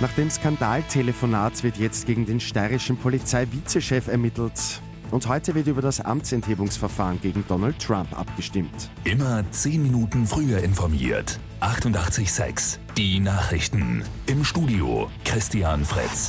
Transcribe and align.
Nach 0.00 0.12
dem 0.12 0.28
Skandaltelefonat 0.28 1.62
wird 1.62 1.76
jetzt 1.76 2.06
gegen 2.06 2.26
den 2.26 2.40
steirischen 2.40 2.96
Polizeivizechef 2.96 4.08
ermittelt. 4.08 4.80
Und 5.12 5.28
heute 5.28 5.54
wird 5.54 5.68
über 5.68 5.82
das 5.82 6.00
Amtsenthebungsverfahren 6.00 7.20
gegen 7.20 7.44
Donald 7.46 7.78
Trump 7.78 8.18
abgestimmt. 8.18 8.90
Immer 9.04 9.44
10 9.52 9.82
Minuten 9.82 10.26
früher 10.26 10.58
informiert. 10.64 11.38
88.6 11.60 12.78
Die 12.96 13.20
Nachrichten. 13.20 14.02
Im 14.26 14.44
Studio 14.44 15.08
Christian 15.24 15.84
Fretz. 15.84 16.28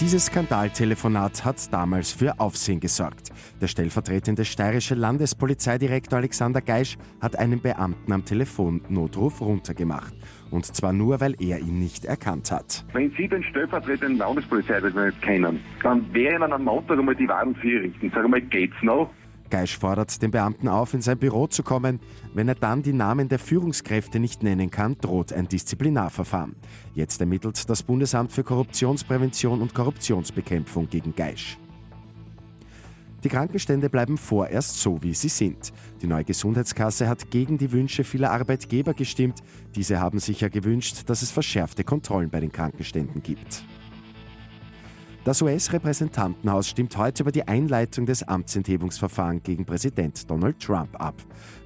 Dieses 0.00 0.26
Skandaltelefonat 0.26 1.44
hat 1.44 1.72
damals 1.72 2.12
für 2.12 2.38
Aufsehen 2.38 2.78
gesorgt. 2.78 3.32
Der 3.60 3.66
stellvertretende 3.66 4.44
steirische 4.44 4.94
Landespolizeidirektor 4.94 6.20
Alexander 6.20 6.60
Geisch 6.60 6.96
hat 7.20 7.36
einen 7.36 7.60
Beamten 7.60 8.12
am 8.12 8.24
Telefon 8.24 8.80
Notruf 8.88 9.40
runtergemacht. 9.40 10.14
Und 10.52 10.66
zwar 10.66 10.92
nur, 10.92 11.20
weil 11.20 11.34
er 11.40 11.58
ihn 11.58 11.80
nicht 11.80 12.04
erkannt 12.04 12.52
hat. 12.52 12.84
Wenn 12.92 13.10
Sie 13.18 13.26
den 13.26 13.42
stellvertretenden 13.42 14.18
Landespolizeidirektor 14.18 15.06
nicht 15.06 15.20
kennen, 15.20 15.58
dann 15.82 16.14
wäre 16.14 16.36
Ihnen 16.36 16.52
am 16.52 16.62
Montag 16.62 16.96
einmal 16.96 17.16
die 17.16 17.26
für 17.26 17.54
Sie 17.60 17.74
richten. 17.74 18.12
Sag 18.14 18.28
mal, 18.28 18.40
geht's 18.40 18.80
noch? 18.82 19.10
Geisch 19.50 19.78
fordert 19.78 20.20
den 20.22 20.30
Beamten 20.30 20.68
auf, 20.68 20.94
in 20.94 21.00
sein 21.00 21.18
Büro 21.18 21.46
zu 21.46 21.62
kommen. 21.62 22.00
Wenn 22.34 22.48
er 22.48 22.54
dann 22.54 22.82
die 22.82 22.92
Namen 22.92 23.28
der 23.28 23.38
Führungskräfte 23.38 24.18
nicht 24.18 24.42
nennen 24.42 24.70
kann, 24.70 24.96
droht 24.98 25.32
ein 25.32 25.48
Disziplinarverfahren. 25.48 26.56
Jetzt 26.94 27.20
ermittelt 27.20 27.68
das 27.68 27.82
Bundesamt 27.82 28.32
für 28.32 28.44
Korruptionsprävention 28.44 29.60
und 29.60 29.74
Korruptionsbekämpfung 29.74 30.88
gegen 30.88 31.14
Geisch. 31.14 31.58
Die 33.24 33.28
Krankenstände 33.28 33.90
bleiben 33.90 34.16
vorerst 34.16 34.80
so, 34.80 35.02
wie 35.02 35.12
sie 35.12 35.28
sind. 35.28 35.72
Die 36.00 36.06
neue 36.06 36.24
Gesundheitskasse 36.24 37.08
hat 37.08 37.32
gegen 37.32 37.58
die 37.58 37.72
Wünsche 37.72 38.04
vieler 38.04 38.30
Arbeitgeber 38.30 38.94
gestimmt. 38.94 39.42
Diese 39.74 39.98
haben 39.98 40.20
sich 40.20 40.40
ja 40.40 40.48
gewünscht, 40.48 41.02
dass 41.06 41.22
es 41.22 41.32
verschärfte 41.32 41.82
Kontrollen 41.82 42.30
bei 42.30 42.38
den 42.38 42.52
Krankenständen 42.52 43.22
gibt. 43.22 43.64
Das 45.28 45.42
US-Repräsentantenhaus 45.42 46.70
stimmt 46.70 46.96
heute 46.96 47.22
über 47.22 47.30
die 47.30 47.46
Einleitung 47.46 48.06
des 48.06 48.22
Amtsenthebungsverfahrens 48.22 49.42
gegen 49.42 49.66
Präsident 49.66 50.30
Donald 50.30 50.58
Trump 50.58 50.98
ab. 50.98 51.16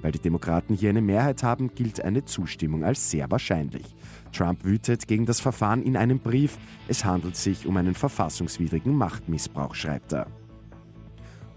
Weil 0.01 0.11
die 0.11 0.19
Demokraten 0.19 0.75
hier 0.75 0.91
eine 0.91 1.01
Mehrheit 1.01 1.45
haben, 1.45 1.73
gilt 1.73 2.05
eine 2.05 2.25
Zustimmung 2.25 2.83
als 2.83 3.09
sehr 3.09 3.31
wahrscheinlich. 3.31 3.95
Trump 4.33 4.65
wütet 4.65 5.07
gegen 5.07 5.27
das 5.27 5.39
Verfahren 5.39 5.85
in 5.85 5.97
einem 5.97 6.19
Brief. 6.19 6.59
Es 6.89 7.05
handelt 7.05 7.37
sich 7.37 7.65
um 7.65 7.77
einen 7.77 7.95
verfassungswidrigen 7.95 8.97
Machtmissbrauch, 8.97 9.77
schreibt 9.77 10.13
er. 10.13 10.27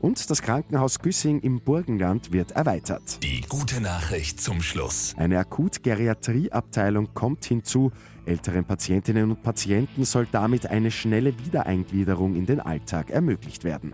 Und 0.01 0.29
das 0.29 0.41
Krankenhaus 0.41 0.99
Güssing 0.99 1.39
im 1.39 1.61
Burgenland 1.61 2.31
wird 2.31 2.51
erweitert. 2.51 3.23
Die 3.23 3.41
gute 3.41 3.81
Nachricht 3.81 4.41
zum 4.41 4.61
Schluss. 4.61 5.13
Eine 5.17 5.39
Akut-Geriatrie-Abteilung 5.39 7.13
kommt 7.13 7.45
hinzu. 7.45 7.91
Älteren 8.25 8.65
Patientinnen 8.65 9.31
und 9.31 9.43
Patienten 9.43 10.03
soll 10.03 10.27
damit 10.31 10.67
eine 10.67 10.91
schnelle 10.91 11.37
Wiedereingliederung 11.45 12.35
in 12.35 12.45
den 12.45 12.59
Alltag 12.59 13.11
ermöglicht 13.11 13.63
werden. 13.63 13.93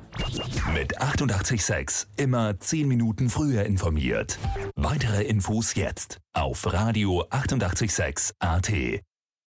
Mit 0.73 1.02
886 1.02 2.08
immer 2.17 2.59
10 2.59 2.88
Minuten 2.88 3.30
früher 3.30 3.65
informiert. 3.65 4.39
Weitere 4.75 5.23
Infos 5.23 5.75
jetzt 5.75 6.19
auf 6.33 6.71
Radio 6.71 7.25
886 7.30 8.36
AT. 8.39 9.02